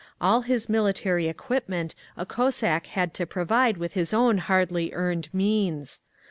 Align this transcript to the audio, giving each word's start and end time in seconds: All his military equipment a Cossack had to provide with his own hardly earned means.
All 0.19 0.41
his 0.41 0.67
military 0.67 1.27
equipment 1.27 1.93
a 2.17 2.25
Cossack 2.25 2.87
had 2.87 3.13
to 3.13 3.27
provide 3.27 3.77
with 3.77 3.93
his 3.93 4.15
own 4.15 4.39
hardly 4.39 4.91
earned 4.93 5.29
means. 5.31 6.01